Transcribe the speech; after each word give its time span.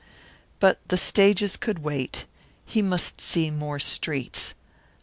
But 0.59 0.79
the 0.87 0.97
stages 0.97 1.55
could 1.55 1.83
wait. 1.83 2.25
He 2.65 2.81
must 2.81 3.21
see 3.21 3.51
more 3.51 3.77
streets. 3.77 4.55